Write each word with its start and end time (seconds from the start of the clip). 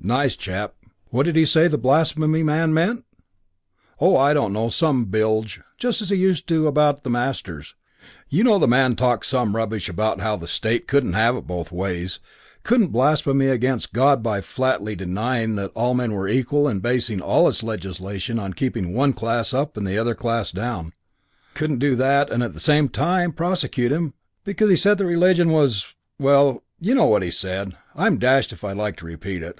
nice 0.00 0.36
chap.... 0.36 0.74
"What 1.10 1.24
did 1.26 1.36
he 1.36 1.44
say 1.44 1.68
the 1.68 1.76
blasphemy 1.76 2.42
man 2.42 2.72
meant? 2.72 3.04
Oh, 4.00 4.16
I 4.16 4.32
don't 4.32 4.54
know; 4.54 4.70
some 4.70 5.06
bilge, 5.06 5.60
just 5.76 6.00
as 6.00 6.08
he 6.08 6.16
used 6.16 6.46
to 6.48 6.66
about 6.68 7.02
the 7.02 7.10
masters. 7.10 7.74
You 8.28 8.44
know 8.44 8.58
the 8.58 8.68
man 8.68 8.94
talked 8.94 9.26
some 9.26 9.54
rubbish 9.56 9.86
about 9.88 10.20
how 10.20 10.36
the 10.36 10.46
State 10.46 10.86
couldn't 10.86 11.12
have 11.12 11.36
it 11.36 11.46
both 11.48 11.70
ways 11.72 12.20
couldn't 12.62 12.86
blaspheme 12.92 13.42
against 13.42 13.92
God 13.92 14.22
by 14.22 14.40
flatly 14.40 14.94
denying 14.96 15.56
that 15.56 15.72
all 15.74 15.92
men 15.92 16.12
were 16.12 16.28
equal 16.28 16.68
and 16.68 16.80
basing 16.80 17.20
all 17.20 17.46
its 17.48 17.62
legislation 17.64 18.38
on 18.38 18.54
keeping 18.54 18.94
one 18.94 19.12
class 19.12 19.52
up 19.52 19.76
and 19.76 19.86
the 19.86 19.98
other 19.98 20.14
class 20.14 20.50
down; 20.52 20.92
couldn't 21.52 21.80
do 21.80 21.94
that 21.96 22.30
and 22.30 22.42
at 22.42 22.54
the 22.54 22.60
same 22.60 22.88
time 22.88 23.30
prosecute 23.30 23.92
him 23.92 24.14
because 24.44 24.70
he 24.70 24.76
said 24.76 24.96
that 24.96 25.04
religion 25.06 25.50
was 25.50 25.92
well, 26.18 26.62
you 26.80 26.94
know 26.94 27.06
what 27.06 27.22
he 27.22 27.32
said; 27.32 27.76
I'm 27.96 28.18
dashed 28.18 28.52
if 28.52 28.64
I 28.64 28.72
like 28.72 28.96
to 28.98 29.04
repeat 29.04 29.42
it. 29.42 29.58